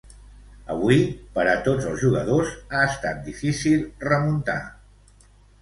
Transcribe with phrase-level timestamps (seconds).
[0.75, 0.97] Avui,
[1.35, 4.61] per a tots els jugadors, ha estat difícil remuntar.